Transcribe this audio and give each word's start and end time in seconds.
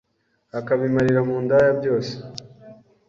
akabimarira 0.59 1.21
mu 1.27 1.37
ndaya 1.43 1.71
byose 1.79 2.13